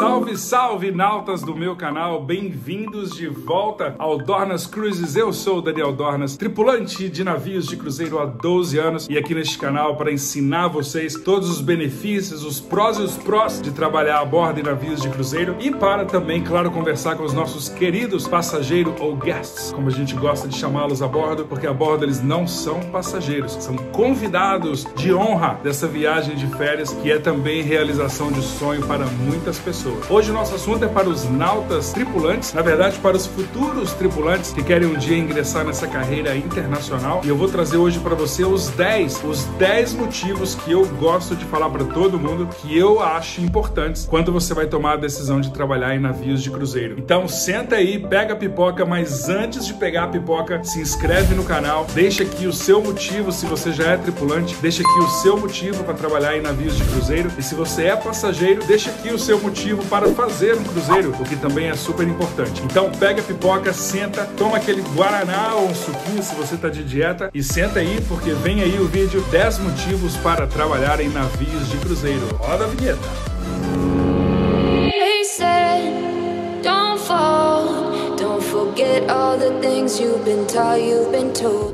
go. 0.00 0.09
Salve, 0.20 0.36
salve, 0.36 0.90
nautas 0.90 1.40
do 1.40 1.56
meu 1.56 1.74
canal, 1.74 2.22
bem-vindos 2.22 3.12
de 3.12 3.26
volta 3.26 3.94
ao 3.98 4.18
Dornas 4.18 4.66
Cruises. 4.66 5.16
Eu 5.16 5.32
sou 5.32 5.58
o 5.58 5.62
Daniel 5.62 5.92
Dornas, 5.92 6.36
tripulante 6.36 7.08
de 7.08 7.24
navios 7.24 7.66
de 7.66 7.74
cruzeiro 7.74 8.18
há 8.18 8.26
12 8.26 8.78
anos 8.78 9.08
e 9.08 9.16
aqui 9.16 9.34
neste 9.34 9.56
canal 9.56 9.96
para 9.96 10.12
ensinar 10.12 10.68
vocês 10.68 11.14
todos 11.14 11.48
os 11.48 11.62
benefícios, 11.62 12.44
os 12.44 12.60
prós 12.60 12.98
e 12.98 13.02
os 13.02 13.16
prós 13.16 13.62
de 13.62 13.70
trabalhar 13.70 14.20
a 14.20 14.24
bordo 14.26 14.56
de 14.56 14.62
navios 14.62 15.00
de 15.00 15.08
cruzeiro 15.08 15.56
e 15.58 15.70
para 15.70 16.04
também, 16.04 16.44
claro, 16.44 16.70
conversar 16.70 17.16
com 17.16 17.24
os 17.24 17.32
nossos 17.32 17.70
queridos 17.70 18.28
passageiros 18.28 19.00
ou 19.00 19.16
guests, 19.16 19.72
como 19.72 19.88
a 19.88 19.92
gente 19.92 20.14
gosta 20.14 20.46
de 20.46 20.56
chamá-los 20.58 21.00
a 21.00 21.08
bordo, 21.08 21.46
porque 21.46 21.66
a 21.66 21.72
bordo 21.72 22.04
eles 22.04 22.22
não 22.22 22.46
são 22.46 22.78
passageiros, 22.90 23.52
são 23.54 23.74
convidados 23.90 24.86
de 24.96 25.14
honra 25.14 25.58
dessa 25.62 25.88
viagem 25.88 26.36
de 26.36 26.46
férias 26.58 26.92
que 26.92 27.10
é 27.10 27.18
também 27.18 27.62
realização 27.62 28.30
de 28.30 28.42
sonho 28.42 28.86
para 28.86 29.06
muitas 29.06 29.58
pessoas. 29.58 30.09
Hoje 30.10 30.32
o 30.32 30.34
nosso 30.34 30.56
assunto 30.56 30.84
é 30.84 30.88
para 30.88 31.08
os 31.08 31.30
nautas 31.30 31.92
tripulantes, 31.92 32.52
na 32.52 32.62
verdade 32.62 32.98
para 32.98 33.16
os 33.16 33.26
futuros 33.26 33.92
tripulantes 33.92 34.52
que 34.52 34.60
querem 34.60 34.88
um 34.88 34.98
dia 34.98 35.16
ingressar 35.16 35.64
nessa 35.64 35.86
carreira 35.86 36.36
internacional. 36.36 37.20
E 37.22 37.28
eu 37.28 37.36
vou 37.36 37.46
trazer 37.46 37.76
hoje 37.76 38.00
para 38.00 38.16
você 38.16 38.44
os 38.44 38.70
10, 38.70 39.22
os 39.22 39.44
10 39.44 39.94
motivos 39.94 40.56
que 40.56 40.72
eu 40.72 40.84
gosto 40.84 41.36
de 41.36 41.44
falar 41.44 41.70
para 41.70 41.84
todo 41.84 42.18
mundo 42.18 42.48
que 42.48 42.76
eu 42.76 43.00
acho 43.00 43.40
importantes 43.40 44.04
quando 44.04 44.32
você 44.32 44.52
vai 44.52 44.66
tomar 44.66 44.94
a 44.94 44.96
decisão 44.96 45.40
de 45.40 45.52
trabalhar 45.52 45.94
em 45.94 46.00
navios 46.00 46.42
de 46.42 46.50
cruzeiro. 46.50 46.96
Então 46.98 47.28
senta 47.28 47.76
aí, 47.76 47.96
pega 47.96 48.32
a 48.32 48.36
pipoca, 48.36 48.84
mas 48.84 49.28
antes 49.28 49.64
de 49.64 49.74
pegar 49.74 50.04
a 50.04 50.08
pipoca, 50.08 50.64
se 50.64 50.80
inscreve 50.80 51.36
no 51.36 51.44
canal, 51.44 51.86
deixa 51.94 52.24
aqui 52.24 52.48
o 52.48 52.52
seu 52.52 52.82
motivo 52.82 53.30
se 53.30 53.46
você 53.46 53.70
já 53.70 53.92
é 53.92 53.96
tripulante, 53.96 54.56
deixa 54.56 54.82
aqui 54.82 54.98
o 54.98 55.08
seu 55.22 55.36
motivo 55.38 55.84
para 55.84 55.94
trabalhar 55.94 56.36
em 56.36 56.40
navios 56.40 56.76
de 56.76 56.82
cruzeiro 56.82 57.30
e 57.38 57.42
se 57.44 57.54
você 57.54 57.84
é 57.84 57.94
passageiro, 57.94 58.64
deixa 58.64 58.90
aqui 58.90 59.10
o 59.10 59.18
seu 59.18 59.38
motivo 59.38 59.84
para 59.84 59.99
fazer 60.08 60.56
um 60.56 60.64
cruzeiro, 60.64 61.14
o 61.18 61.24
que 61.24 61.36
também 61.36 61.68
é 61.68 61.74
super 61.74 62.06
importante. 62.06 62.62
Então 62.64 62.90
pega 62.90 63.20
a 63.20 63.24
pipoca, 63.24 63.72
senta, 63.72 64.24
toma 64.36 64.56
aquele 64.56 64.82
guaraná 64.94 65.54
ou 65.54 65.68
um 65.68 65.74
suquinho 65.74 66.22
se 66.22 66.34
você 66.34 66.54
está 66.54 66.68
de 66.68 66.82
dieta 66.82 67.30
e 67.32 67.42
senta 67.42 67.80
aí 67.80 68.00
porque 68.08 68.32
vem 68.32 68.62
aí 68.62 68.78
o 68.78 68.86
vídeo 68.86 69.20
10 69.30 69.58
motivos 69.58 70.16
para 70.16 70.46
trabalhar 70.46 71.00
em 71.00 71.08
navios 71.08 71.68
de 71.68 71.76
cruzeiro. 71.78 72.26
Roda 72.38 72.64
a 72.64 72.68
vinheta. 72.68 73.08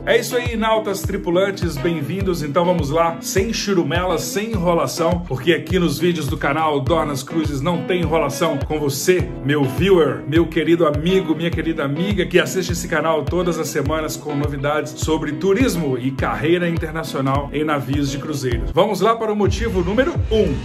É 0.06 0.18
isso 0.18 0.36
aí, 0.36 0.56
nautas 0.56 1.02
tripulantes, 1.02 1.76
bem-vindos. 1.76 2.42
Então 2.42 2.64
vamos 2.64 2.90
lá, 2.90 3.18
sem 3.20 3.52
churumelas, 3.52 4.22
sem 4.22 4.52
enrolação, 4.52 5.20
porque 5.26 5.52
aqui 5.52 5.78
nos 5.78 5.98
vídeos 5.98 6.26
do 6.26 6.36
canal 6.36 6.80
Dornas 6.80 7.22
Cruzes 7.22 7.60
não 7.60 7.84
tem 7.84 8.00
enrolação 8.00 8.58
com 8.58 8.78
você, 8.78 9.28
meu 9.44 9.64
viewer, 9.64 10.22
meu 10.26 10.46
querido 10.46 10.86
amigo, 10.86 11.34
minha 11.34 11.50
querida 11.50 11.84
amiga 11.84 12.24
que 12.26 12.38
assiste 12.38 12.72
esse 12.72 12.88
canal 12.88 13.24
todas 13.24 13.58
as 13.58 13.68
semanas 13.68 14.16
com 14.16 14.34
novidades 14.34 14.92
sobre 14.96 15.32
turismo 15.32 15.98
e 15.98 16.10
carreira 16.10 16.68
internacional 16.68 17.50
em 17.52 17.64
navios 17.64 18.10
de 18.10 18.18
cruzeiros. 18.18 18.70
Vamos 18.70 19.00
lá 19.00 19.16
para 19.16 19.32
o 19.32 19.36
motivo 19.36 19.82
número 19.82 20.14
1. 20.30 20.36
Um. 20.36 20.56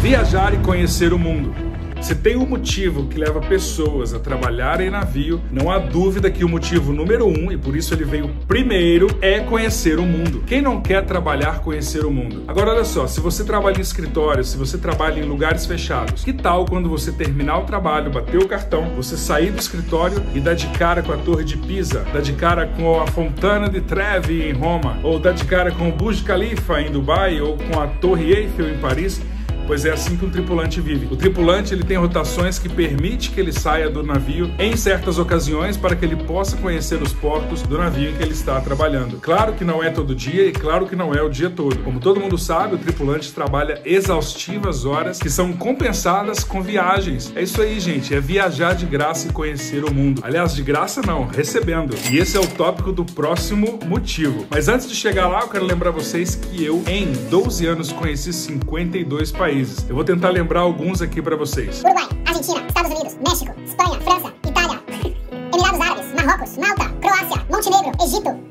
Viajar 0.00 0.54
e 0.54 0.58
conhecer 0.58 1.12
o 1.12 1.18
mundo. 1.18 1.69
Se 2.00 2.14
tem 2.14 2.36
um 2.36 2.46
motivo 2.46 3.06
que 3.06 3.18
leva 3.18 3.40
pessoas 3.40 4.14
a 4.14 4.18
trabalhar 4.18 4.80
em 4.80 4.88
navio, 4.88 5.40
não 5.52 5.70
há 5.70 5.78
dúvida 5.78 6.30
que 6.30 6.44
o 6.44 6.48
motivo 6.48 6.92
número 6.92 7.26
um, 7.26 7.52
e 7.52 7.58
por 7.58 7.76
isso 7.76 7.92
ele 7.92 8.04
veio 8.04 8.30
primeiro, 8.48 9.06
é 9.20 9.40
conhecer 9.40 9.98
o 9.98 10.02
mundo. 10.02 10.42
Quem 10.46 10.62
não 10.62 10.80
quer 10.80 11.04
trabalhar, 11.04 11.60
conhecer 11.60 12.04
o 12.06 12.10
mundo? 12.10 12.42
Agora, 12.48 12.70
olha 12.70 12.84
só, 12.84 13.06
se 13.06 13.20
você 13.20 13.44
trabalha 13.44 13.78
em 13.78 13.82
escritório, 13.82 14.42
se 14.42 14.56
você 14.56 14.78
trabalha 14.78 15.20
em 15.20 15.24
lugares 15.24 15.66
fechados, 15.66 16.24
que 16.24 16.32
tal 16.32 16.64
quando 16.64 16.88
você 16.88 17.12
terminar 17.12 17.58
o 17.58 17.64
trabalho, 17.64 18.10
bater 18.10 18.38
o 18.38 18.48
cartão, 18.48 18.90
você 18.96 19.16
sair 19.16 19.52
do 19.52 19.60
escritório 19.60 20.22
e 20.34 20.40
dar 20.40 20.54
de 20.54 20.68
cara 20.68 21.02
com 21.02 21.12
a 21.12 21.18
Torre 21.18 21.44
de 21.44 21.58
Pisa, 21.58 22.04
dar 22.12 22.22
de 22.22 22.32
cara 22.32 22.66
com 22.66 23.00
a 23.00 23.06
Fontana 23.06 23.68
de 23.68 23.82
Trevi 23.82 24.48
em 24.48 24.52
Roma, 24.52 24.98
ou 25.02 25.18
dar 25.18 25.32
de 25.32 25.44
cara 25.44 25.70
com 25.70 25.90
o 25.90 25.92
Burj 25.92 26.24
Khalifa 26.24 26.80
em 26.80 26.90
Dubai, 26.90 27.40
ou 27.42 27.58
com 27.58 27.78
a 27.78 27.86
Torre 27.86 28.32
Eiffel 28.32 28.70
em 28.70 28.78
Paris? 28.78 29.20
Pois 29.70 29.84
é 29.84 29.92
assim 29.92 30.16
que 30.16 30.24
um 30.24 30.30
tripulante 30.30 30.80
vive. 30.80 31.06
O 31.12 31.16
tripulante 31.16 31.72
ele 31.72 31.84
tem 31.84 31.96
rotações 31.96 32.58
que 32.58 32.68
permite 32.68 33.30
que 33.30 33.38
ele 33.38 33.52
saia 33.52 33.88
do 33.88 34.02
navio 34.02 34.50
em 34.58 34.76
certas 34.76 35.16
ocasiões 35.16 35.76
para 35.76 35.94
que 35.94 36.04
ele 36.04 36.16
possa 36.16 36.56
conhecer 36.56 37.00
os 37.00 37.12
portos 37.12 37.62
do 37.62 37.78
navio 37.78 38.10
em 38.10 38.14
que 38.16 38.20
ele 38.20 38.32
está 38.32 38.60
trabalhando. 38.60 39.18
Claro 39.18 39.52
que 39.52 39.64
não 39.64 39.80
é 39.80 39.88
todo 39.88 40.12
dia 40.12 40.44
e 40.44 40.50
claro 40.50 40.88
que 40.88 40.96
não 40.96 41.14
é 41.14 41.22
o 41.22 41.28
dia 41.28 41.48
todo. 41.48 41.78
Como 41.84 42.00
todo 42.00 42.18
mundo 42.18 42.36
sabe, 42.36 42.74
o 42.74 42.78
tripulante 42.78 43.32
trabalha 43.32 43.80
exaustivas 43.84 44.84
horas 44.84 45.20
que 45.20 45.30
são 45.30 45.52
compensadas 45.52 46.42
com 46.42 46.60
viagens. 46.60 47.32
É 47.36 47.42
isso 47.44 47.62
aí, 47.62 47.78
gente, 47.78 48.12
é 48.12 48.18
viajar 48.18 48.74
de 48.74 48.86
graça 48.86 49.28
e 49.28 49.32
conhecer 49.32 49.84
o 49.84 49.94
mundo. 49.94 50.20
Aliás, 50.24 50.52
de 50.52 50.64
graça 50.64 51.00
não, 51.00 51.28
recebendo. 51.28 51.94
E 52.10 52.18
esse 52.18 52.36
é 52.36 52.40
o 52.40 52.46
tópico 52.48 52.90
do 52.90 53.04
próximo 53.04 53.78
motivo. 53.86 54.48
Mas 54.50 54.66
antes 54.66 54.88
de 54.88 54.96
chegar 54.96 55.28
lá, 55.28 55.42
eu 55.42 55.48
quero 55.48 55.64
lembrar 55.64 55.92
vocês 55.92 56.34
que 56.34 56.64
eu 56.64 56.82
em 56.88 57.12
12 57.30 57.66
anos 57.66 57.92
conheci 57.92 58.32
52 58.32 59.30
países 59.30 59.59
países. 59.60 59.86
Eu 59.88 59.94
vou 59.94 60.04
tentar 60.04 60.30
lembrar 60.30 60.60
alguns 60.60 61.02
aqui 61.02 61.20
para 61.20 61.36
vocês. 61.36 61.82
Uruguai, 61.82 62.08
Argentina, 62.26 62.66
Estados 62.66 62.90
Unidos, 62.90 63.18
México, 63.26 63.54
Espanha, 63.64 64.00
França, 64.00 64.32
Itália, 64.46 64.82
Emirados 65.52 65.80
Árabes, 65.80 66.14
Marrocos, 66.14 66.56
Malta, 66.56 66.88
Croácia, 67.00 67.46
Montenegro, 67.50 67.92
Egito. 68.02 68.49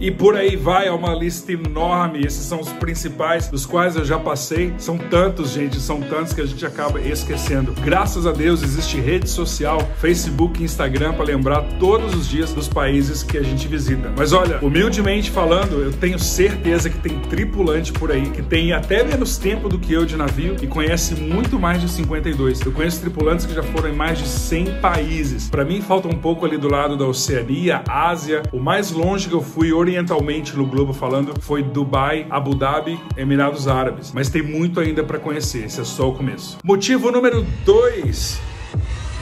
E 0.00 0.10
por 0.10 0.34
aí 0.34 0.56
vai, 0.56 0.88
é 0.88 0.90
uma 0.90 1.14
lista 1.14 1.52
enorme. 1.52 2.20
Esses 2.20 2.46
são 2.46 2.58
os 2.58 2.72
principais, 2.72 3.48
dos 3.48 3.66
quais 3.66 3.96
eu 3.96 4.04
já 4.04 4.18
passei. 4.18 4.72
São 4.78 4.96
tantos, 4.96 5.50
gente, 5.50 5.78
são 5.78 6.00
tantos 6.00 6.32
que 6.32 6.40
a 6.40 6.46
gente 6.46 6.64
acaba 6.64 6.98
esquecendo. 6.98 7.74
Graças 7.84 8.26
a 8.26 8.32
Deus 8.32 8.62
existe 8.62 8.98
rede 8.98 9.28
social, 9.28 9.78
Facebook 9.98 10.58
e 10.58 10.64
Instagram 10.64 11.12
para 11.12 11.26
lembrar 11.26 11.60
todos 11.78 12.14
os 12.14 12.26
dias 12.26 12.54
dos 12.54 12.66
países 12.66 13.22
que 13.22 13.36
a 13.36 13.42
gente 13.42 13.68
visita. 13.68 14.10
Mas 14.16 14.32
olha, 14.32 14.58
humildemente 14.62 15.30
falando, 15.30 15.82
eu 15.82 15.92
tenho 15.92 16.18
certeza 16.18 16.88
que 16.88 16.98
tem 16.98 17.18
tripulante 17.20 17.92
por 17.92 18.10
aí 18.10 18.30
que 18.30 18.40
tem 18.40 18.72
até 18.72 19.04
menos 19.04 19.36
tempo 19.36 19.68
do 19.68 19.78
que 19.78 19.92
eu 19.92 20.06
de 20.06 20.16
navio 20.16 20.56
e 20.62 20.66
conhece 20.66 21.14
muito 21.14 21.58
mais 21.58 21.78
de 21.78 21.90
52. 21.90 22.62
Eu 22.62 22.72
conheço 22.72 23.02
tripulantes 23.02 23.44
que 23.44 23.52
já 23.52 23.62
foram 23.62 23.90
em 23.90 23.94
mais 23.94 24.18
de 24.18 24.26
100 24.26 24.80
países. 24.80 25.50
Para 25.50 25.62
mim 25.62 25.82
falta 25.82 26.08
um 26.08 26.16
pouco 26.16 26.46
ali 26.46 26.56
do 26.56 26.68
lado 26.68 26.96
da 26.96 27.04
Oceania, 27.04 27.82
Ásia. 27.86 28.42
O 28.50 28.58
mais 28.58 28.90
longe 28.92 29.28
que 29.28 29.34
eu 29.34 29.42
fui 29.42 29.70
orientalmente 29.90 30.56
no 30.56 30.64
globo 30.64 30.92
falando 30.92 31.34
foi 31.40 31.62
Dubai, 31.62 32.26
Abu 32.30 32.54
Dhabi, 32.54 32.98
Emirados 33.16 33.66
Árabes. 33.66 34.12
Mas 34.12 34.28
tem 34.28 34.42
muito 34.42 34.78
ainda 34.78 35.02
para 35.02 35.18
conhecer, 35.18 35.64
esse 35.64 35.80
é 35.80 35.84
só 35.84 36.08
o 36.08 36.14
começo. 36.14 36.58
Motivo 36.64 37.10
número 37.10 37.44
2 37.64 38.49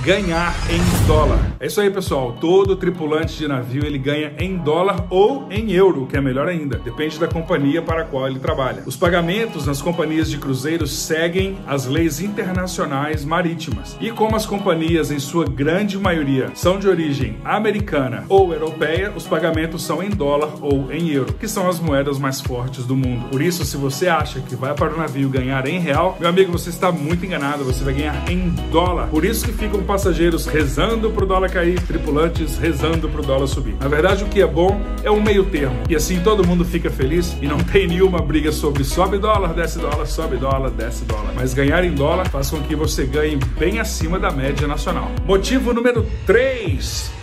ganhar 0.03 0.55
em 0.71 1.07
dólar. 1.07 1.39
É 1.61 1.67
isso 1.67 1.81
aí, 1.81 1.91
pessoal. 1.91 2.37
Todo 2.41 2.77
tripulante 2.77 3.37
de 3.37 3.49
navio 3.49 3.85
ele 3.85 3.99
ganha 3.99 4.33
em 4.39 4.57
dólar 4.57 5.07
ou 5.11 5.47
em 5.51 5.73
euro, 5.73 6.07
que 6.07 6.17
é 6.17 6.21
melhor 6.21 6.49
ainda. 6.49 6.79
Depende 6.79 7.19
da 7.19 7.27
companhia 7.27 7.83
para 7.83 8.03
a 8.03 8.05
qual 8.05 8.27
ele 8.29 8.39
trabalha. 8.39 8.83
Os 8.87 8.97
pagamentos 8.97 9.67
nas 9.67 9.83
companhias 9.83 10.31
de 10.31 10.39
cruzeiros 10.39 10.93
seguem 10.93 11.59
as 11.67 11.87
leis 11.87 12.21
internacionais 12.21 13.25
marítimas. 13.25 13.97
E 14.01 14.11
como 14.11 14.37
as 14.37 14.47
companhias, 14.47 15.11
em 15.11 15.19
sua 15.19 15.45
grande 15.45 15.99
maioria, 15.99 16.51
são 16.55 16.79
de 16.79 16.89
origem 16.89 17.37
americana 17.45 18.25
ou 18.29 18.53
europeia, 18.53 19.13
os 19.15 19.27
pagamentos 19.27 19.83
são 19.83 20.03
em 20.03 20.11
dólar 20.11 20.51
ou 20.61 20.93
em 20.93 21.11
euro, 21.11 21.35
que 21.35 21.49
são 21.49 21.69
as 21.69 21.81
moedas 21.81 22.19
mais 22.19 22.41
fortes 22.41 22.85
do 22.85 22.97
mundo. 22.97 23.29
Por 23.29 23.43
isso, 23.43 23.65
se 23.65 23.77
você 23.77 24.09
acha 24.09 24.41
que 24.41 24.55
vai 24.55 24.75
para 24.75 24.95
o 24.95 24.97
navio 24.97 25.29
ganhar 25.29 25.67
em 25.67 25.79
real, 25.79 26.17
meu 26.21 26.29
amigo, 26.29 26.53
você 26.53 26.71
está 26.71 26.93
muito 26.93 27.25
enganado. 27.25 27.65
Você 27.65 27.83
vai 27.85 27.95
ganhar 27.95 28.31
em 28.31 28.51
dólar. 28.71 29.09
Por 29.09 29.25
isso 29.25 29.45
que 29.45 29.53
ficam 29.53 29.83
passageiros 29.89 30.45
rezando 30.45 31.11
pro 31.11 31.25
dólar 31.25 31.51
cair, 31.51 31.81
tripulantes 31.81 32.59
rezando 32.59 33.09
pro 33.09 33.23
dólar 33.23 33.47
subir. 33.47 33.75
Na 33.81 33.89
verdade, 33.89 34.23
o 34.23 34.27
que 34.29 34.43
é 34.43 34.47
bom 34.47 34.79
é 35.03 35.11
um 35.11 35.21
meio 35.21 35.47
termo. 35.47 35.79
E 35.89 35.97
assim 35.97 36.21
todo 36.21 36.47
mundo 36.47 36.63
fica 36.63 36.91
feliz 36.91 37.35
e 37.41 37.47
não 37.47 37.57
tem 37.57 37.89
nenhuma 37.89 38.21
briga 38.21 38.53
sobre 38.53 38.85
sobe 38.85 39.17
dólar, 39.17 39.55
desce 39.55 39.79
dólar, 39.79 40.07
sobe 40.07 40.37
dólar, 40.37 40.71
desce 40.71 41.07
dólar. 41.07 41.33
Mas 41.35 41.55
ganhar 41.55 41.83
em 41.83 41.95
dólar 41.95 42.29
faz 42.29 42.51
com 42.51 42.61
que 42.61 42.77
você 42.77 43.07
ganhe 43.07 43.37
bem 43.59 43.81
acima 43.81 44.19
da 44.19 44.31
média 44.31 44.69
nacional. 44.69 45.11
Motivo 45.25 45.73
número 45.73 46.07
3 46.27 47.18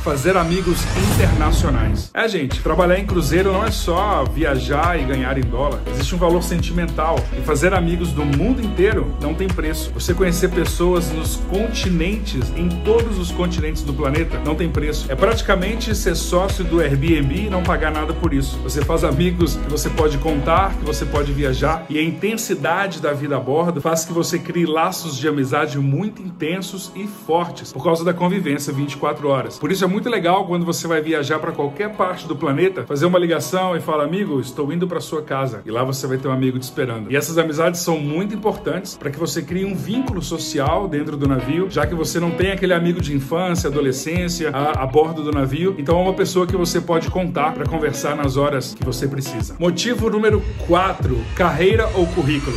fazer 0.00 0.36
amigos 0.36 0.78
internacionais. 1.12 2.10
É, 2.14 2.26
gente, 2.26 2.60
trabalhar 2.62 2.98
em 2.98 3.06
cruzeiro 3.06 3.52
não 3.52 3.64
é 3.64 3.70
só 3.70 4.24
viajar 4.24 4.98
e 4.98 5.04
ganhar 5.04 5.36
em 5.36 5.42
dólar. 5.42 5.80
Existe 5.92 6.14
um 6.14 6.18
valor 6.18 6.42
sentimental 6.42 7.16
e 7.38 7.42
fazer 7.42 7.74
amigos 7.74 8.12
do 8.12 8.24
mundo 8.24 8.62
inteiro 8.64 9.14
não 9.20 9.34
tem 9.34 9.46
preço. 9.46 9.92
Você 9.92 10.14
conhecer 10.14 10.50
pessoas 10.50 11.10
nos 11.12 11.36
continentes, 11.50 12.50
em 12.56 12.68
todos 12.82 13.18
os 13.18 13.30
continentes 13.30 13.82
do 13.82 13.92
planeta, 13.92 14.40
não 14.44 14.54
tem 14.54 14.70
preço. 14.70 15.10
É 15.10 15.14
praticamente 15.14 15.94
ser 15.94 16.14
sócio 16.14 16.64
do 16.64 16.80
Airbnb 16.80 17.46
e 17.46 17.50
não 17.50 17.62
pagar 17.62 17.90
nada 17.90 18.12
por 18.14 18.32
isso. 18.32 18.58
Você 18.62 18.82
faz 18.82 19.04
amigos 19.04 19.56
que 19.56 19.70
você 19.70 19.90
pode 19.90 20.16
contar, 20.18 20.74
que 20.74 20.84
você 20.84 21.04
pode 21.04 21.32
viajar 21.32 21.84
e 21.90 21.98
a 21.98 22.02
intensidade 22.02 23.00
da 23.00 23.12
vida 23.12 23.36
a 23.36 23.40
bordo 23.40 23.80
faz 23.80 24.04
que 24.04 24.12
você 24.12 24.38
crie 24.38 24.64
laços 24.64 25.16
de 25.16 25.28
amizade 25.28 25.78
muito 25.78 26.22
intensos 26.22 26.90
e 26.94 27.06
fortes 27.06 27.72
por 27.72 27.84
causa 27.84 28.04
da 28.04 28.14
convivência 28.14 28.72
24 28.72 29.28
horas. 29.28 29.58
Por 29.58 29.70
isso 29.70 29.84
é 29.84 29.89
muito 29.90 30.08
legal 30.08 30.46
quando 30.46 30.64
você 30.64 30.86
vai 30.86 31.00
viajar 31.00 31.38
para 31.38 31.52
qualquer 31.52 31.90
parte 31.90 32.26
do 32.26 32.36
planeta, 32.36 32.84
fazer 32.86 33.06
uma 33.06 33.18
ligação 33.18 33.76
e 33.76 33.80
falar, 33.80 34.04
amigo, 34.04 34.40
estou 34.40 34.72
indo 34.72 34.86
para 34.86 35.00
sua 35.00 35.22
casa. 35.22 35.62
E 35.66 35.70
lá 35.70 35.84
você 35.84 36.06
vai 36.06 36.16
ter 36.16 36.28
um 36.28 36.32
amigo 36.32 36.58
te 36.58 36.62
esperando. 36.62 37.10
E 37.10 37.16
essas 37.16 37.36
amizades 37.36 37.80
são 37.80 37.98
muito 37.98 38.34
importantes 38.34 38.96
para 38.96 39.10
que 39.10 39.18
você 39.18 39.42
crie 39.42 39.64
um 39.64 39.74
vínculo 39.74 40.22
social 40.22 40.88
dentro 40.88 41.16
do 41.16 41.26
navio, 41.26 41.68
já 41.70 41.86
que 41.86 41.94
você 41.94 42.20
não 42.20 42.30
tem 42.30 42.52
aquele 42.52 42.72
amigo 42.72 43.00
de 43.00 43.14
infância, 43.14 43.68
adolescência 43.68 44.50
a, 44.50 44.82
a 44.82 44.86
bordo 44.86 45.22
do 45.22 45.32
navio. 45.32 45.74
Então 45.78 45.98
é 45.98 46.02
uma 46.02 46.14
pessoa 46.14 46.46
que 46.46 46.56
você 46.56 46.80
pode 46.80 47.10
contar 47.10 47.52
para 47.52 47.66
conversar 47.66 48.14
nas 48.14 48.36
horas 48.36 48.74
que 48.74 48.84
você 48.84 49.08
precisa. 49.08 49.56
Motivo 49.58 50.08
número 50.08 50.42
4: 50.66 51.16
carreira 51.34 51.88
ou 51.94 52.06
currículo. 52.06 52.56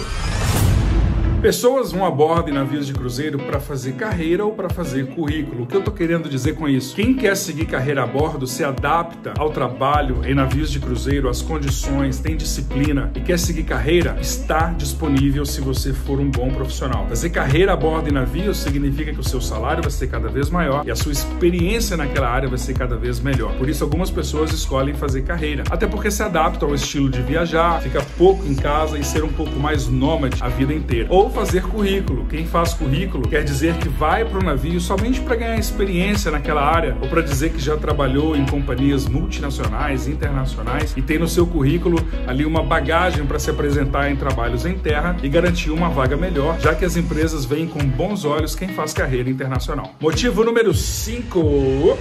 Pessoas 1.43 1.91
vão 1.91 2.05
a 2.05 2.09
bordo 2.09 2.49
em 2.49 2.53
navios 2.53 2.87
de 2.87 2.93
cruzeiro 2.93 3.37
para 3.37 3.59
fazer 3.59 3.95
carreira 3.95 4.45
ou 4.45 4.53
para 4.53 4.69
fazer 4.69 5.07
currículo. 5.07 5.63
O 5.63 5.67
que 5.67 5.75
eu 5.75 5.79
estou 5.79 5.93
querendo 5.93 6.29
dizer 6.29 6.55
com 6.55 6.69
isso? 6.69 6.95
Quem 6.95 7.13
quer 7.13 7.35
seguir 7.35 7.65
carreira 7.65 8.01
a 8.01 8.07
bordo 8.07 8.47
se 8.47 8.63
adapta 8.63 9.33
ao 9.37 9.49
trabalho 9.49 10.21
em 10.25 10.33
navios 10.33 10.71
de 10.71 10.79
cruzeiro, 10.79 11.27
às 11.27 11.41
condições, 11.41 12.17
tem 12.17 12.37
disciplina 12.37 13.11
e 13.13 13.19
quer 13.19 13.37
seguir 13.37 13.65
carreira, 13.65 14.15
está 14.21 14.67
disponível 14.69 15.45
se 15.45 15.59
você 15.59 15.91
for 15.91 16.17
um 16.17 16.31
bom 16.31 16.49
profissional. 16.49 17.05
Fazer 17.09 17.29
carreira 17.31 17.73
a 17.73 17.75
bordo 17.75 18.07
em 18.07 18.13
navios 18.13 18.59
significa 18.59 19.11
que 19.11 19.19
o 19.19 19.27
seu 19.27 19.41
salário 19.41 19.83
vai 19.83 19.91
ser 19.91 20.07
cada 20.07 20.29
vez 20.29 20.49
maior 20.49 20.87
e 20.87 20.91
a 20.91 20.95
sua 20.95 21.11
experiência 21.11 21.97
naquela 21.97 22.29
área 22.29 22.47
vai 22.47 22.57
ser 22.57 22.73
cada 22.73 22.95
vez 22.95 23.19
melhor. 23.19 23.53
Por 23.57 23.67
isso, 23.67 23.83
algumas 23.83 24.09
pessoas 24.09 24.53
escolhem 24.53 24.93
fazer 24.93 25.23
carreira, 25.23 25.65
até 25.69 25.87
porque 25.87 26.09
se 26.09 26.23
adaptam 26.23 26.69
ao 26.69 26.75
estilo 26.75 27.09
de 27.09 27.21
viajar, 27.21 27.81
fica 27.81 28.01
pouco 28.17 28.45
em 28.45 28.55
casa 28.55 28.97
e 28.97 29.03
ser 29.03 29.25
um 29.25 29.33
pouco 29.33 29.59
mais 29.59 29.89
nômade 29.89 30.41
a 30.41 30.47
vida 30.47 30.73
inteira. 30.73 31.09
Ou 31.11 31.32
fazer 31.33 31.63
currículo. 31.63 32.25
Quem 32.27 32.45
faz 32.45 32.73
currículo 32.73 33.27
quer 33.27 33.43
dizer 33.43 33.75
que 33.75 33.89
vai 33.89 34.23
para 34.23 34.39
o 34.39 34.43
navio 34.43 34.79
somente 34.79 35.19
para 35.19 35.35
ganhar 35.35 35.57
experiência 35.57 36.31
naquela 36.31 36.61
área 36.61 36.95
ou 37.01 37.09
para 37.09 37.21
dizer 37.21 37.51
que 37.51 37.59
já 37.59 37.75
trabalhou 37.75 38.35
em 38.35 38.45
companhias 38.45 39.07
multinacionais, 39.07 40.07
internacionais 40.07 40.93
e 40.95 41.01
tem 41.01 41.17
no 41.17 41.27
seu 41.27 41.45
currículo 41.47 41.97
ali 42.27 42.45
uma 42.45 42.63
bagagem 42.63 43.25
para 43.25 43.39
se 43.39 43.49
apresentar 43.49 44.09
em 44.11 44.15
trabalhos 44.15 44.65
em 44.65 44.77
terra 44.77 45.17
e 45.23 45.27
garantir 45.27 45.71
uma 45.71 45.89
vaga 45.89 46.15
melhor, 46.15 46.59
já 46.59 46.75
que 46.75 46.85
as 46.85 46.95
empresas 46.95 47.45
veem 47.45 47.67
com 47.67 47.79
bons 47.79 48.23
olhos 48.23 48.55
quem 48.55 48.69
faz 48.69 48.93
carreira 48.93 49.29
internacional. 49.29 49.93
Motivo 49.99 50.43
número 50.43 50.73
5: 50.73 51.97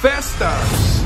festas. 0.00 1.01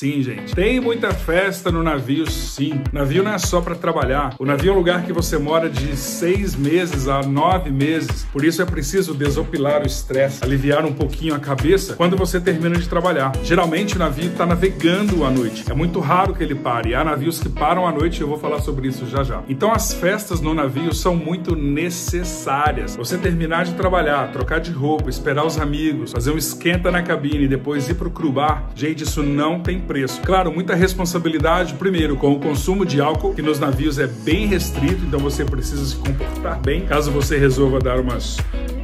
Sim, 0.00 0.22
gente. 0.22 0.54
Tem 0.54 0.80
muita 0.80 1.12
festa 1.12 1.70
no 1.70 1.82
navio, 1.82 2.26
sim. 2.30 2.80
O 2.90 2.96
navio 2.96 3.22
não 3.22 3.34
é 3.34 3.38
só 3.38 3.60
para 3.60 3.74
trabalhar. 3.74 4.34
O 4.38 4.46
navio 4.46 4.70
é 4.70 4.74
um 4.74 4.78
lugar 4.78 5.02
que 5.02 5.12
você 5.12 5.36
mora 5.36 5.68
de 5.68 5.94
seis 5.94 6.56
meses 6.56 7.06
a 7.06 7.22
nove 7.22 7.70
meses. 7.70 8.24
Por 8.32 8.42
isso 8.42 8.62
é 8.62 8.64
preciso 8.64 9.12
desopilar 9.12 9.82
o 9.82 9.86
estresse, 9.86 10.42
aliviar 10.42 10.86
um 10.86 10.92
pouquinho 10.94 11.34
a 11.34 11.38
cabeça 11.38 11.96
quando 11.96 12.16
você 12.16 12.40
termina 12.40 12.78
de 12.78 12.88
trabalhar. 12.88 13.32
Geralmente 13.44 13.96
o 13.96 13.98
navio 13.98 14.30
está 14.30 14.46
navegando 14.46 15.22
à 15.22 15.30
noite. 15.30 15.70
É 15.70 15.74
muito 15.74 16.00
raro 16.00 16.32
que 16.32 16.42
ele 16.42 16.54
pare. 16.54 16.94
Há 16.94 17.04
navios 17.04 17.38
que 17.38 17.50
param 17.50 17.86
à 17.86 17.92
noite 17.92 18.20
e 18.20 18.22
eu 18.22 18.28
vou 18.28 18.38
falar 18.38 18.60
sobre 18.60 18.88
isso 18.88 19.06
já 19.06 19.22
já. 19.22 19.42
Então 19.50 19.70
as 19.70 19.92
festas 19.92 20.40
no 20.40 20.54
navio 20.54 20.94
são 20.94 21.14
muito 21.14 21.54
necessárias. 21.54 22.96
Você 22.96 23.18
terminar 23.18 23.66
de 23.66 23.74
trabalhar, 23.74 24.32
trocar 24.32 24.60
de 24.60 24.70
roupa, 24.70 25.10
esperar 25.10 25.44
os 25.44 25.58
amigos, 25.58 26.12
fazer 26.12 26.30
um 26.30 26.38
esquenta 26.38 26.90
na 26.90 27.02
cabine 27.02 27.44
e 27.44 27.48
depois 27.48 27.86
ir 27.86 27.96
pro 27.96 28.10
crew 28.10 28.32
bar. 28.32 28.70
Gente, 28.74 29.02
isso 29.02 29.22
não 29.22 29.60
tem 29.60 29.89
preço. 29.90 30.20
Claro, 30.20 30.52
muita 30.52 30.76
responsabilidade, 30.76 31.74
primeiro, 31.74 32.14
com 32.14 32.30
o 32.30 32.38
consumo 32.38 32.86
de 32.86 33.00
álcool, 33.00 33.34
que 33.34 33.42
nos 33.42 33.58
navios 33.58 33.98
é 33.98 34.06
bem 34.06 34.46
restrito, 34.46 35.04
então 35.04 35.18
você 35.18 35.44
precisa 35.44 35.84
se 35.84 35.96
comportar 35.96 36.60
bem, 36.60 36.86
caso 36.86 37.10
você 37.10 37.36
resolva 37.36 37.80
dar 37.80 37.98
umas 37.98 38.36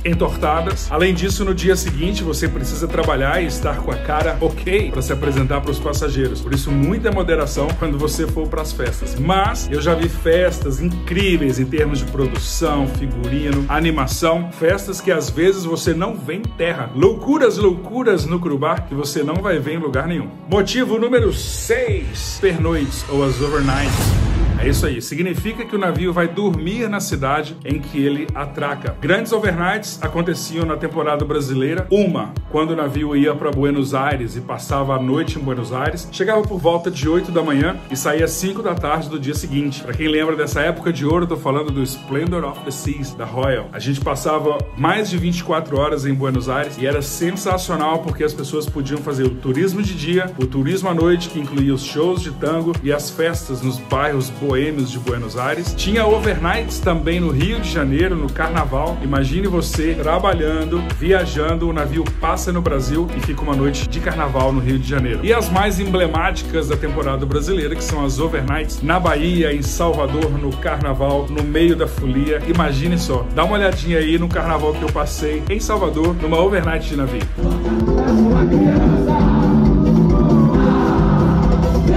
entortadas. 0.07 0.91
Além 0.91 1.15
disso, 1.15 1.45
no 1.45 1.55
dia 1.55 1.77
seguinte 1.77 2.23
você 2.23 2.49
precisa 2.49 2.87
trabalhar 2.87 3.43
e 3.43 3.47
estar 3.47 3.79
com 3.79 3.91
a 3.91 3.97
cara 3.97 4.37
ok 4.41 4.91
para 4.91 5.03
se 5.03 5.13
apresentar 5.13 5.61
para 5.61 5.71
os 5.71 5.79
passageiros. 5.79 6.41
Por 6.41 6.55
isso, 6.55 6.71
muita 6.71 7.11
moderação 7.11 7.69
quando 7.79 7.99
você 7.99 8.27
for 8.27 8.49
para 8.49 8.63
as 8.63 8.73
festas. 8.73 9.17
Mas 9.19 9.69
eu 9.71 9.81
já 9.81 9.95
vi 9.95 10.09
festas 10.09 10.81
incríveis 10.81 11.59
em 11.59 11.65
termos 11.65 11.99
de 11.99 12.05
produção, 12.07 12.87
figurino, 12.87 13.65
animação, 13.69 14.51
festas 14.53 15.01
que 15.01 15.11
às 15.11 15.31
vezes 15.31 15.65
você 15.65 15.93
não 15.93 16.15
vê 16.15 16.35
em 16.35 16.43
terra. 16.43 16.91
Loucuras, 16.95 17.57
loucuras 17.57 18.25
no 18.25 18.39
Curubar 18.39 18.87
que 18.87 18.95
você 18.95 19.23
não 19.23 19.37
vai 19.37 19.59
ver 19.59 19.75
em 19.75 19.79
lugar 19.79 20.07
nenhum. 20.07 20.29
Motivo 20.49 20.99
número 20.99 21.33
6: 21.33 22.39
pernoites 22.41 23.05
ou 23.09 23.25
as 23.25 23.41
overnights. 23.41 24.26
É 24.59 24.69
isso 24.69 24.87
aí. 24.87 25.03
Significa 25.03 25.65
que 25.65 25.77
o 25.77 25.79
navio 25.79 26.13
vai 26.13 26.27
dormir 26.27 26.89
na 26.89 26.99
cidade 26.99 27.57
em 27.65 27.79
que 27.79 28.03
ele 28.03 28.27
atraca. 28.35 28.97
Grandes 29.01 29.33
overnights 29.33 29.99
aconteciam 30.03 30.65
na 30.65 30.77
temporada 30.77 31.25
brasileira. 31.25 31.87
Uma, 31.91 32.33
quando 32.51 32.71
o 32.71 32.77
navio 32.77 33.15
ia 33.15 33.35
para 33.35 33.51
Buenos 33.51 33.95
Aires 33.95 34.35
e 34.35 34.41
passava 34.41 34.95
a 34.95 35.03
noite 35.03 35.39
em 35.39 35.43
Buenos 35.43 35.73
Aires, 35.73 36.09
chegava 36.11 36.43
por 36.43 36.59
volta 36.59 36.91
de 36.91 37.09
8 37.09 37.31
da 37.31 37.43
manhã 37.43 37.77
e 37.91 37.97
saía 37.97 38.27
5 38.27 38.63
da 38.63 38.75
tarde 38.75 39.11
do 39.11 39.21
dia 39.21 39.35
seguinte. 39.35 39.83
Para 39.83 39.93
quem 39.93 40.09
lembra 40.09 40.35
dessa 40.35 40.61
época 40.61 40.93
de 40.93 41.05
ouro, 41.05 41.27
tô 41.27 41.37
falando 41.37 41.71
do 41.71 41.83
Splendor 41.83 42.45
of 42.45 42.61
the 42.61 42.71
Seas, 42.71 43.13
da 43.13 43.25
Royal. 43.25 43.69
A 43.73 43.79
gente 43.79 44.01
passava 44.01 44.59
mais 44.77 45.11
de 45.11 45.19
24 45.19 45.79
horas 45.79 46.07
em 46.07 46.15
Buenos 46.15 46.49
Aires 46.49 46.79
e 46.79 46.87
era 46.87 47.03
sensacional 47.03 47.99
porque 47.99 48.25
as 48.25 48.33
pessoas 48.33 48.67
podiam 48.67 48.99
fazer 48.99 49.25
o 49.25 49.31
turismo 49.31 49.83
de 49.83 49.95
dia, 49.95 50.33
o 50.41 50.47
turismo 50.47 50.89
à 50.89 50.95
noite, 50.95 51.29
que 51.29 51.39
incluía 51.39 51.75
os 51.75 51.85
shows 51.85 52.23
de 52.23 52.31
tango 52.33 52.73
e 52.83 52.93
as 52.93 53.11
festas 53.11 53.61
nos 53.61 53.79
bairros 53.79 54.31
boêmios 54.47 54.91
de 54.91 54.99
Buenos 54.99 55.37
Aires. 55.37 55.75
Tinha 55.77 56.07
overnights 56.07 56.79
também 56.79 57.19
no 57.19 57.31
Rio 57.31 57.61
de 57.61 57.69
Janeiro, 57.69 58.15
no 58.15 58.31
Carnaval. 58.33 58.97
Imagine 59.03 59.49
você 59.49 59.95
trabalhando, 59.95 60.83
viajando, 60.99 61.69
o 61.69 61.73
navio 61.73 62.05
passa 62.21 62.53
no 62.53 62.63
Brasil 62.63 63.09
e 63.17 63.21
fica 63.21 63.43
uma 63.43 63.57
noite 63.57 63.89
de 63.89 63.99
Carnaval 63.99 64.53
no 64.53 64.61
Rio 64.61 64.79
de 64.79 64.89
Janeiro. 64.89 65.21
E 65.25 65.33
as 65.33 65.51
mais 65.51 65.81
emblemáticas 65.81 66.69
da 66.69 66.77
temporada 66.77 67.27
brasileira, 67.27 67.75
que 67.75 67.83
são 67.83 68.05
as 68.05 68.21
overnights 68.21 68.83
na 68.83 69.01
Bahia, 69.01 69.53
em 69.53 69.63
Salvador, 69.63 70.31
no 70.39 70.57
Carnaval, 70.59 71.27
no 71.29 71.43
meio 71.43 71.75
da 71.75 71.89
folia. 71.89 72.41
Imagine 72.47 72.97
só, 72.99 73.27
dá 73.35 73.45
uma 73.45 73.55
olhadinha 73.55 73.99
aí 73.99 74.17
no 74.17 74.29
Carnaval 74.29 74.73
que 74.75 74.83
eu 74.83 74.93
passei 74.93 75.43
em 75.51 75.59
Salvador, 75.59 76.15
numa 76.23 76.39
overnight 76.39 76.89
de 76.89 76.97
navio. 76.97 78.26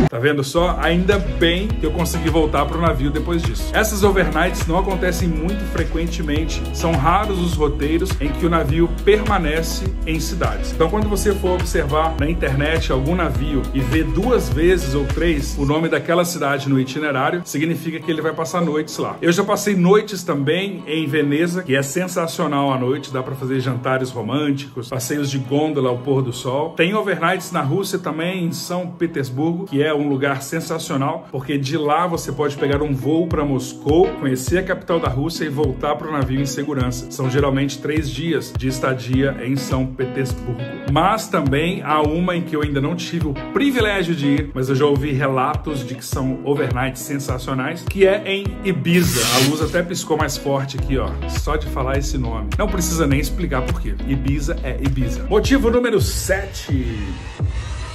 Tá 0.09 0.17
vendo 0.17 0.43
só? 0.43 0.75
Ainda 0.81 1.19
bem 1.19 1.67
que 1.67 1.85
eu 1.85 1.91
consegui 1.91 2.31
voltar 2.31 2.65
pro 2.65 2.81
navio 2.81 3.11
depois 3.11 3.43
disso. 3.43 3.69
Essas 3.75 4.03
overnights 4.03 4.65
não 4.65 4.79
acontecem 4.79 5.29
muito 5.29 5.63
frequentemente. 5.65 6.59
São 6.73 6.93
raros 6.93 7.37
os 7.37 7.53
roteiros 7.53 8.09
em 8.19 8.27
que 8.29 8.43
o 8.43 8.49
navio 8.49 8.89
permanece 9.05 9.85
em 10.07 10.19
cidades. 10.19 10.71
Então, 10.71 10.89
quando 10.89 11.07
você 11.07 11.31
for 11.35 11.51
observar 11.51 12.15
na 12.19 12.27
internet 12.27 12.91
algum 12.91 13.13
navio 13.13 13.61
e 13.71 13.81
ver 13.81 14.03
duas 14.03 14.49
vezes 14.49 14.95
ou 14.95 15.05
três 15.05 15.55
o 15.59 15.63
nome 15.63 15.87
daquela 15.87 16.25
cidade 16.25 16.67
no 16.67 16.79
itinerário, 16.79 17.43
significa 17.45 17.99
que 17.99 18.09
ele 18.09 18.21
vai 18.21 18.33
passar 18.33 18.61
noites 18.61 18.97
lá. 18.97 19.15
Eu 19.21 19.31
já 19.31 19.43
passei 19.43 19.75
noites 19.75 20.23
também 20.23 20.83
em 20.87 21.05
Veneza, 21.05 21.61
que 21.61 21.75
é 21.75 21.83
sensacional 21.83 22.73
à 22.73 22.79
noite, 22.79 23.13
dá 23.13 23.21
para 23.21 23.35
fazer 23.35 23.59
jantares 23.59 24.09
românticos, 24.09 24.89
passeios 24.89 25.29
de 25.29 25.37
gôndola 25.37 25.91
ao 25.91 25.99
pôr 25.99 26.23
do 26.23 26.33
sol. 26.33 26.71
Tem 26.71 26.95
overnights 26.95 27.51
na 27.51 27.61
Rússia 27.61 27.99
também, 27.99 28.45
em 28.45 28.51
São 28.51 28.87
Petersburgo, 28.87 29.65
que 29.65 29.83
é 29.83 29.98
um 29.99 30.09
lugar 30.09 30.41
sensacional, 30.41 31.27
porque 31.31 31.57
de 31.57 31.77
lá 31.77 32.07
você 32.07 32.31
pode 32.31 32.57
pegar 32.57 32.81
um 32.81 32.93
voo 32.93 33.27
para 33.27 33.45
Moscou, 33.45 34.07
conhecer 34.19 34.59
a 34.59 34.63
capital 34.63 34.99
da 34.99 35.07
Rússia 35.07 35.45
e 35.45 35.49
voltar 35.49 35.95
para 35.95 36.07
o 36.07 36.11
navio 36.11 36.39
em 36.39 36.45
segurança. 36.45 37.11
São 37.11 37.29
geralmente 37.29 37.79
três 37.79 38.09
dias 38.09 38.53
de 38.57 38.67
estadia 38.67 39.37
em 39.43 39.55
São 39.55 39.85
Petersburgo. 39.85 40.59
Mas 40.91 41.27
também 41.27 41.81
há 41.83 42.01
uma 42.01 42.35
em 42.35 42.41
que 42.41 42.55
eu 42.55 42.61
ainda 42.61 42.81
não 42.81 42.95
tive 42.95 43.27
o 43.27 43.33
privilégio 43.53 44.15
de 44.15 44.27
ir, 44.27 44.51
mas 44.53 44.69
eu 44.69 44.75
já 44.75 44.85
ouvi 44.85 45.11
relatos 45.11 45.85
de 45.85 45.95
que 45.95 46.05
são 46.05 46.39
overnights 46.43 47.01
sensacionais, 47.01 47.83
que 47.83 48.05
é 48.05 48.23
em 48.25 48.45
Ibiza. 48.63 49.21
A 49.35 49.49
luz 49.49 49.61
até 49.61 49.83
piscou 49.83 50.17
mais 50.17 50.37
forte 50.37 50.77
aqui, 50.77 50.97
ó, 50.97 51.09
só 51.27 51.55
de 51.55 51.67
falar 51.67 51.97
esse 51.97 52.17
nome. 52.17 52.49
Não 52.57 52.67
precisa 52.67 53.05
nem 53.05 53.19
explicar 53.19 53.61
por 53.61 53.81
quê. 53.81 53.95
Ibiza 54.07 54.57
é 54.63 54.77
Ibiza. 54.81 55.25
Motivo 55.29 55.69
número 55.69 55.99
7 56.01 56.97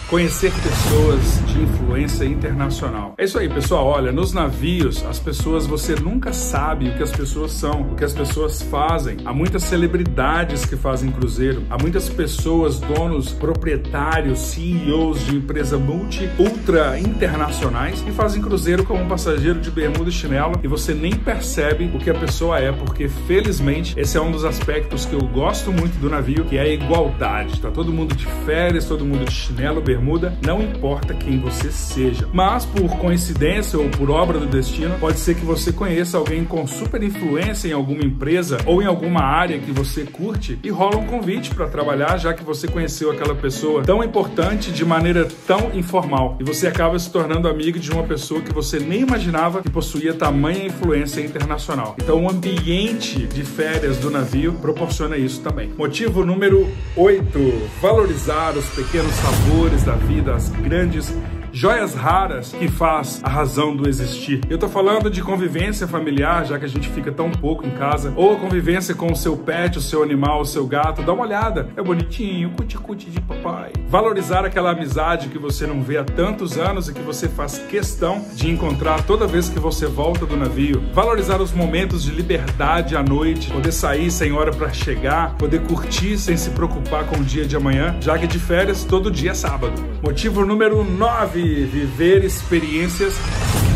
conhecer 0.08 0.52
pessoas 0.52 1.46
de 1.46 1.62
influência 1.62 2.24
internacional. 2.24 3.14
É 3.16 3.24
isso 3.24 3.38
aí, 3.38 3.48
pessoal. 3.48 3.86
Olha, 3.86 4.12
nos 4.12 4.32
navios, 4.32 5.04
as 5.06 5.18
pessoas, 5.18 5.66
você 5.66 5.94
nunca 5.94 6.32
sabe 6.32 6.88
o 6.88 6.96
que 6.96 7.02
as 7.02 7.10
pessoas 7.10 7.52
são, 7.52 7.82
o 7.82 7.94
que 7.94 8.04
as 8.04 8.12
pessoas 8.12 8.62
fazem. 8.62 9.18
Há 9.24 9.32
muitas 9.32 9.62
celebridades 9.64 10.64
que 10.64 10.76
fazem 10.76 11.10
cruzeiro, 11.10 11.64
há 11.70 11.78
muitas 11.78 12.08
pessoas, 12.08 12.78
donos, 12.80 13.32
proprietários, 13.32 14.38
CEOs 14.38 15.26
de 15.26 15.36
empresas 15.36 15.80
multi, 15.80 16.28
ultra 16.38 16.98
internacionais 16.98 18.00
que 18.00 18.12
fazem 18.12 18.42
cruzeiro 18.42 18.84
como 18.84 19.02
um 19.02 19.08
passageiro 19.08 19.60
de 19.60 19.70
bermuda 19.70 20.10
e 20.10 20.12
chinelo 20.12 20.60
e 20.62 20.68
você 20.68 20.94
nem 20.94 21.12
percebe 21.12 21.90
o 21.94 21.98
que 21.98 22.10
a 22.10 22.14
pessoa 22.14 22.58
é, 22.58 22.70
porque 22.70 23.08
felizmente 23.08 23.98
esse 23.98 24.16
é 24.16 24.20
um 24.20 24.30
dos 24.30 24.44
aspectos 24.44 25.06
que 25.06 25.14
eu 25.14 25.26
gosto 25.26 25.72
muito 25.72 25.98
do 25.98 26.10
navio, 26.10 26.44
que 26.44 26.56
é 26.56 26.62
a 26.62 26.68
igualdade. 26.68 27.60
Tá 27.60 27.70
todo 27.70 27.92
mundo 27.92 28.14
de 28.14 28.26
férias, 28.44 28.86
todo 28.86 29.04
mundo 29.04 29.24
de 29.24 29.32
chinelo, 29.32 29.80
bermuda 29.80 29.93
bermuda, 29.94 30.36
não 30.44 30.60
importa 30.60 31.14
quem 31.14 31.38
você 31.38 31.70
seja. 31.70 32.28
Mas 32.32 32.66
por 32.66 32.88
coincidência 32.98 33.78
ou 33.78 33.88
por 33.90 34.10
obra 34.10 34.38
do 34.38 34.46
destino, 34.46 34.98
pode 34.98 35.18
ser 35.18 35.36
que 35.36 35.44
você 35.44 35.72
conheça 35.72 36.18
alguém 36.18 36.44
com 36.44 36.66
super 36.66 37.02
influência 37.02 37.68
em 37.68 37.72
alguma 37.72 38.02
empresa 38.02 38.58
ou 38.66 38.82
em 38.82 38.86
alguma 38.86 39.20
área 39.22 39.58
que 39.58 39.70
você 39.70 40.04
curte 40.04 40.58
e 40.62 40.70
rola 40.70 40.96
um 40.96 41.06
convite 41.06 41.54
para 41.54 41.68
trabalhar, 41.68 42.16
já 42.16 42.34
que 42.34 42.42
você 42.42 42.66
conheceu 42.66 43.10
aquela 43.10 43.34
pessoa 43.34 43.82
tão 43.82 44.02
importante 44.02 44.72
de 44.72 44.84
maneira 44.84 45.28
tão 45.46 45.70
informal 45.74 46.36
e 46.40 46.44
você 46.44 46.66
acaba 46.66 46.98
se 46.98 47.10
tornando 47.10 47.48
amigo 47.48 47.78
de 47.78 47.90
uma 47.90 48.02
pessoa 48.02 48.40
que 48.40 48.52
você 48.52 48.80
nem 48.80 49.02
imaginava 49.02 49.62
que 49.62 49.70
possuía 49.70 50.12
tamanha 50.12 50.66
influência 50.66 51.20
internacional. 51.20 51.94
Então, 52.02 52.24
o 52.24 52.28
ambiente 52.30 53.26
de 53.26 53.44
férias 53.44 53.98
do 53.98 54.10
navio 54.10 54.54
proporciona 54.54 55.16
isso 55.16 55.40
também. 55.40 55.70
Motivo 55.76 56.24
número 56.24 56.68
8: 56.96 57.24
valorizar 57.80 58.56
os 58.56 58.66
pequenos 58.70 59.12
sabores 59.14 59.83
da 59.84 59.94
vida, 59.96 60.34
as 60.34 60.48
grandes 60.48 61.14
joias 61.54 61.94
raras 61.94 62.52
que 62.52 62.66
faz 62.66 63.20
a 63.22 63.28
razão 63.28 63.76
do 63.76 63.88
existir. 63.88 64.40
Eu 64.50 64.58
tô 64.58 64.68
falando 64.68 65.08
de 65.08 65.22
convivência 65.22 65.86
familiar, 65.86 66.44
já 66.44 66.58
que 66.58 66.64
a 66.64 66.68
gente 66.68 66.88
fica 66.88 67.12
tão 67.12 67.30
pouco 67.30 67.64
em 67.64 67.70
casa, 67.70 68.12
ou 68.16 68.34
a 68.34 68.36
convivência 68.36 68.92
com 68.92 69.12
o 69.12 69.14
seu 69.14 69.36
pet, 69.36 69.78
o 69.78 69.80
seu 69.80 70.02
animal, 70.02 70.40
o 70.40 70.44
seu 70.44 70.66
gato. 70.66 71.02
Dá 71.02 71.12
uma 71.12 71.22
olhada, 71.22 71.68
é 71.76 71.82
bonitinho, 71.82 72.50
cuti-cuti 72.50 73.08
de 73.08 73.20
papai. 73.20 73.70
Valorizar 73.86 74.44
aquela 74.44 74.72
amizade 74.72 75.28
que 75.28 75.38
você 75.38 75.64
não 75.64 75.80
vê 75.80 75.96
há 75.96 76.04
tantos 76.04 76.58
anos 76.58 76.88
e 76.88 76.92
que 76.92 77.02
você 77.02 77.28
faz 77.28 77.58
questão 77.58 78.26
de 78.34 78.50
encontrar 78.50 79.04
toda 79.04 79.24
vez 79.24 79.48
que 79.48 79.60
você 79.60 79.86
volta 79.86 80.26
do 80.26 80.36
navio. 80.36 80.82
Valorizar 80.92 81.40
os 81.40 81.52
momentos 81.52 82.02
de 82.02 82.10
liberdade 82.10 82.96
à 82.96 83.02
noite, 83.02 83.52
poder 83.52 83.70
sair 83.70 84.10
sem 84.10 84.32
hora 84.32 84.50
para 84.50 84.72
chegar, 84.72 85.36
poder 85.36 85.62
curtir 85.62 86.18
sem 86.18 86.36
se 86.36 86.50
preocupar 86.50 87.04
com 87.06 87.18
o 87.18 87.24
dia 87.24 87.46
de 87.46 87.54
amanhã, 87.54 87.96
já 88.00 88.18
que 88.18 88.26
de 88.26 88.40
férias 88.40 88.82
todo 88.82 89.08
dia 89.08 89.30
é 89.30 89.34
sábado. 89.34 89.93
Motivo 90.04 90.44
número 90.44 90.84
9 90.84 91.64
viver 91.64 92.24
experiências 92.26 93.14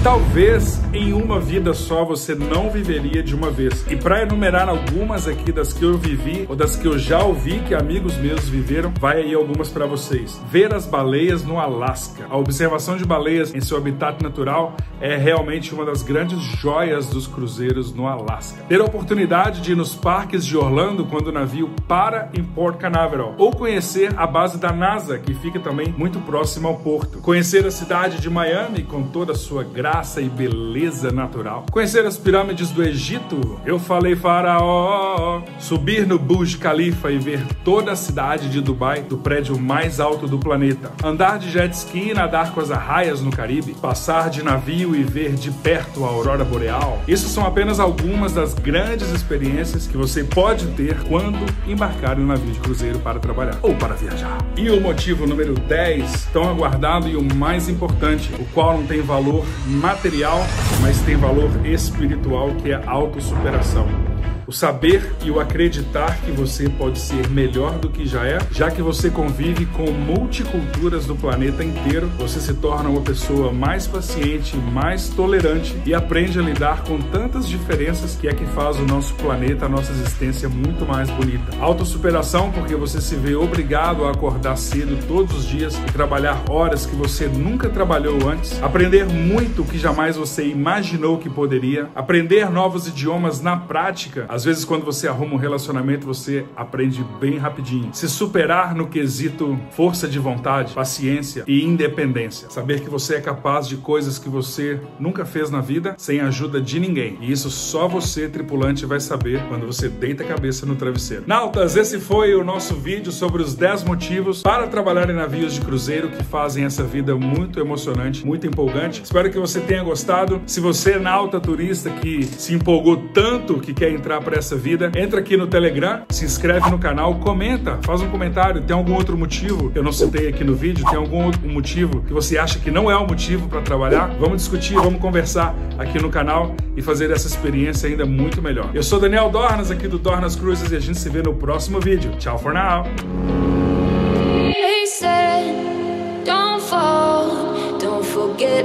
talvez 0.02 0.80
em 0.92 1.12
uma 1.12 1.40
vida 1.40 1.74
só 1.74 2.04
você 2.04 2.34
não 2.34 2.70
viveria 2.70 3.22
de 3.22 3.34
uma 3.34 3.50
vez. 3.50 3.84
E 3.90 3.96
para 3.96 4.22
enumerar 4.22 4.68
algumas 4.68 5.26
aqui 5.26 5.50
das 5.50 5.72
que 5.72 5.84
eu 5.84 5.98
vivi 5.98 6.46
ou 6.48 6.54
das 6.54 6.76
que 6.76 6.86
eu 6.86 6.98
já 6.98 7.22
ouvi 7.22 7.60
que 7.60 7.74
amigos 7.74 8.16
meus 8.16 8.48
viveram, 8.48 8.92
vai 8.98 9.22
aí 9.22 9.34
algumas 9.34 9.68
para 9.70 9.86
vocês. 9.86 10.40
Ver 10.50 10.72
as 10.72 10.86
baleias 10.86 11.42
no 11.42 11.58
Alasca. 11.58 12.26
A 12.30 12.36
observação 12.36 12.96
de 12.96 13.04
baleias 13.04 13.54
em 13.54 13.60
seu 13.60 13.76
habitat 13.76 14.22
natural 14.22 14.76
é 15.00 15.16
realmente 15.16 15.74
uma 15.74 15.84
das 15.84 16.02
grandes 16.02 16.40
joias 16.40 17.06
dos 17.06 17.26
cruzeiros 17.26 17.92
no 17.92 18.06
Alasca. 18.06 18.62
Ter 18.68 18.80
a 18.80 18.84
oportunidade 18.84 19.60
de 19.60 19.72
ir 19.72 19.76
nos 19.76 19.94
parques 19.94 20.44
de 20.44 20.56
Orlando 20.56 21.04
quando 21.04 21.28
o 21.28 21.32
navio 21.32 21.70
para 21.86 22.30
em 22.34 22.42
Port 22.42 22.78
Canaveral 22.78 23.34
ou 23.36 23.50
conhecer 23.50 24.12
a 24.16 24.26
base 24.26 24.58
da 24.58 24.72
NASA, 24.72 25.18
que 25.18 25.34
fica 25.34 25.58
também 25.58 25.92
muito 25.96 26.20
próximo 26.20 26.68
ao 26.68 26.76
porto. 26.76 27.18
Conhecer 27.18 27.66
a 27.66 27.70
cidade 27.70 28.20
de 28.20 28.30
Miami 28.30 28.82
com 28.82 29.02
toda 29.02 29.32
a 29.32 29.36
sua 29.36 29.64
graça 29.64 29.87
e 30.20 30.28
beleza 30.28 31.10
natural. 31.10 31.64
Conhecer 31.72 32.04
as 32.04 32.16
pirâmides 32.16 32.70
do 32.70 32.82
Egito. 32.82 33.58
Eu 33.64 33.78
falei 33.78 34.14
faraó. 34.14 35.40
Subir 35.58 36.06
no 36.06 36.18
Burj 36.18 36.58
Khalifa 36.58 37.10
e 37.10 37.18
ver 37.18 37.42
toda 37.64 37.92
a 37.92 37.96
cidade 37.96 38.50
de 38.50 38.60
Dubai, 38.60 39.00
do 39.00 39.16
prédio 39.16 39.58
mais 39.58 39.98
alto 39.98 40.26
do 40.26 40.38
planeta. 40.38 40.92
Andar 41.02 41.38
de 41.38 41.50
jet 41.50 41.74
ski 41.74 42.10
e 42.10 42.14
nadar 42.14 42.52
com 42.52 42.60
as 42.60 42.70
arraias 42.70 43.22
no 43.22 43.30
Caribe. 43.30 43.74
Passar 43.80 44.28
de 44.28 44.42
navio 44.42 44.94
e 44.94 45.02
ver 45.02 45.34
de 45.34 45.50
perto 45.50 46.04
a 46.04 46.08
aurora 46.08 46.44
boreal. 46.44 47.00
Isso 47.08 47.28
são 47.28 47.46
apenas 47.46 47.80
algumas 47.80 48.32
das 48.32 48.52
grandes 48.52 49.10
experiências 49.10 49.86
que 49.86 49.96
você 49.96 50.22
pode 50.22 50.66
ter 50.72 51.02
quando 51.04 51.38
embarcar 51.66 52.18
em 52.18 52.24
um 52.24 52.26
navio 52.26 52.52
de 52.52 52.60
cruzeiro 52.60 52.98
para 52.98 53.18
trabalhar 53.18 53.58
ou 53.62 53.74
para 53.74 53.94
viajar. 53.94 54.36
E 54.54 54.68
o 54.68 54.80
motivo 54.80 55.26
número 55.26 55.54
10, 55.54 56.26
tão 56.26 56.48
aguardado 56.48 57.08
e 57.08 57.16
o 57.16 57.22
mais 57.34 57.70
importante, 57.70 58.30
o 58.38 58.44
qual 58.52 58.76
não 58.76 58.86
tem 58.86 59.00
valor 59.00 59.46
material, 59.78 60.38
mas 60.82 61.00
tem 61.02 61.16
valor 61.16 61.50
espiritual, 61.64 62.50
que 62.56 62.72
é 62.72 62.82
autossuperação. 62.86 64.07
O 64.48 64.52
saber 64.52 65.12
e 65.22 65.30
o 65.30 65.38
acreditar 65.38 66.22
que 66.22 66.30
você 66.30 66.70
pode 66.70 66.98
ser 66.98 67.28
melhor 67.28 67.78
do 67.78 67.90
que 67.90 68.06
já 68.06 68.24
é, 68.24 68.38
já 68.50 68.70
que 68.70 68.80
você 68.80 69.10
convive 69.10 69.66
com 69.66 69.90
multiculturas 69.90 71.04
do 71.04 71.14
planeta 71.14 71.62
inteiro, 71.62 72.06
você 72.16 72.40
se 72.40 72.54
torna 72.54 72.88
uma 72.88 73.02
pessoa 73.02 73.52
mais 73.52 73.86
paciente, 73.86 74.56
mais 74.56 75.10
tolerante 75.10 75.76
e 75.84 75.92
aprende 75.92 76.38
a 76.38 76.42
lidar 76.42 76.82
com 76.84 76.98
tantas 76.98 77.46
diferenças 77.46 78.16
que 78.16 78.26
é 78.26 78.32
que 78.32 78.46
faz 78.46 78.78
o 78.78 78.86
nosso 78.86 79.12
planeta, 79.16 79.66
a 79.66 79.68
nossa 79.68 79.92
existência 79.92 80.48
muito 80.48 80.86
mais 80.86 81.10
bonita. 81.10 81.54
Autossuperação 81.60 82.50
porque 82.50 82.74
você 82.74 83.02
se 83.02 83.16
vê 83.16 83.34
obrigado 83.34 84.06
a 84.06 84.12
acordar 84.12 84.56
cedo 84.56 84.98
todos 85.06 85.36
os 85.36 85.44
dias 85.44 85.76
e 85.76 85.92
trabalhar 85.92 86.42
horas 86.48 86.86
que 86.86 86.96
você 86.96 87.26
nunca 87.26 87.68
trabalhou 87.68 88.26
antes, 88.26 88.62
aprender 88.62 89.04
muito 89.04 89.62
que 89.62 89.76
jamais 89.76 90.16
você 90.16 90.46
imaginou 90.46 91.18
que 91.18 91.28
poderia, 91.28 91.90
aprender 91.94 92.48
novos 92.50 92.88
idiomas 92.88 93.42
na 93.42 93.58
prática, 93.58 94.24
às 94.38 94.44
vezes, 94.44 94.64
quando 94.64 94.84
você 94.84 95.08
arruma 95.08 95.34
um 95.34 95.36
relacionamento, 95.36 96.06
você 96.06 96.44
aprende 96.54 97.04
bem 97.20 97.38
rapidinho. 97.38 97.90
Se 97.92 98.08
superar 98.08 98.72
no 98.72 98.86
quesito 98.86 99.58
força 99.72 100.06
de 100.06 100.16
vontade, 100.20 100.74
paciência 100.74 101.42
e 101.44 101.64
independência. 101.64 102.48
Saber 102.48 102.80
que 102.80 102.88
você 102.88 103.16
é 103.16 103.20
capaz 103.20 103.66
de 103.66 103.78
coisas 103.78 104.16
que 104.16 104.28
você 104.28 104.80
nunca 104.96 105.24
fez 105.24 105.50
na 105.50 105.60
vida 105.60 105.96
sem 105.98 106.20
a 106.20 106.28
ajuda 106.28 106.60
de 106.60 106.78
ninguém. 106.78 107.18
E 107.20 107.32
isso 107.32 107.50
só 107.50 107.88
você, 107.88 108.28
tripulante, 108.28 108.86
vai 108.86 109.00
saber 109.00 109.42
quando 109.48 109.66
você 109.66 109.88
deita 109.88 110.22
a 110.22 110.26
cabeça 110.28 110.64
no 110.64 110.76
travesseiro. 110.76 111.24
Nautas, 111.26 111.74
esse 111.74 111.98
foi 111.98 112.32
o 112.36 112.44
nosso 112.44 112.76
vídeo 112.76 113.10
sobre 113.10 113.42
os 113.42 113.56
10 113.56 113.82
motivos 113.82 114.44
para 114.44 114.68
trabalhar 114.68 115.10
em 115.10 115.14
navios 115.14 115.52
de 115.52 115.62
cruzeiro 115.62 116.10
que 116.10 116.22
fazem 116.22 116.64
essa 116.64 116.84
vida 116.84 117.16
muito 117.16 117.58
emocionante, 117.58 118.24
muito 118.24 118.46
empolgante. 118.46 119.02
Espero 119.02 119.32
que 119.32 119.38
você 119.40 119.58
tenha 119.58 119.82
gostado. 119.82 120.40
Se 120.46 120.60
você 120.60 120.92
é 120.92 120.98
nauta 121.00 121.40
turista 121.40 121.90
que 121.90 122.22
se 122.22 122.54
empolgou 122.54 123.08
tanto 123.12 123.58
que 123.58 123.74
quer 123.74 123.90
entrar 123.90 124.27
para 124.28 124.38
essa 124.38 124.54
vida, 124.54 124.92
entra 124.94 125.20
aqui 125.20 125.38
no 125.38 125.46
Telegram, 125.46 126.02
se 126.10 126.22
inscreve 126.22 126.70
no 126.70 126.78
canal, 126.78 127.14
comenta, 127.14 127.78
faz 127.80 128.02
um 128.02 128.10
comentário. 128.10 128.60
Tem 128.60 128.76
algum 128.76 128.92
outro 128.92 129.16
motivo 129.16 129.70
que 129.70 129.78
eu 129.78 129.82
não 129.82 129.90
citei 129.90 130.28
aqui 130.28 130.44
no 130.44 130.54
vídeo? 130.54 130.84
Tem 130.84 130.98
algum 130.98 131.24
outro 131.24 131.48
motivo 131.48 132.02
que 132.02 132.12
você 132.12 132.36
acha 132.36 132.58
que 132.58 132.70
não 132.70 132.90
é 132.90 132.96
o 132.96 133.06
motivo 133.06 133.48
para 133.48 133.62
trabalhar? 133.62 134.14
Vamos 134.20 134.42
discutir, 134.42 134.74
vamos 134.74 135.00
conversar 135.00 135.54
aqui 135.78 135.98
no 135.98 136.10
canal 136.10 136.54
e 136.76 136.82
fazer 136.82 137.10
essa 137.10 137.26
experiência 137.26 137.88
ainda 137.88 138.04
muito 138.04 138.42
melhor. 138.42 138.70
Eu 138.74 138.82
sou 138.82 139.00
Daniel 139.00 139.30
Dornas, 139.30 139.70
aqui 139.70 139.88
do 139.88 139.98
Dornas 139.98 140.36
Cruises, 140.36 140.70
e 140.70 140.76
a 140.76 140.80
gente 140.80 140.98
se 140.98 141.08
vê 141.08 141.22
no 141.22 141.32
próximo 141.32 141.80
vídeo. 141.80 142.10
Tchau 142.18 142.38
for 142.38 142.52
now! 142.52 142.84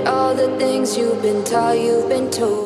All 0.05 0.35
the 0.35 0.55
things 0.57 0.97
you've 0.97 1.21
been 1.21 1.43
taught, 1.43 1.79
you've 1.79 2.09
been 2.09 2.29
told. 2.29 2.63